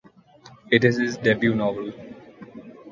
[0.71, 1.93] It is his debut novel.